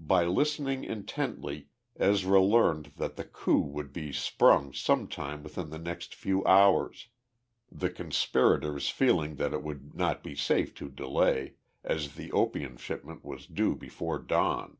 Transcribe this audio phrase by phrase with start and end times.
[0.00, 6.12] By listening intently, Ezra learned that the coup would be sprung sometime within the next
[6.12, 7.06] few hours,
[7.70, 11.54] the conspirators feeling that it would not be safe to delay,
[11.84, 14.78] as the opium shipment was due before dawn.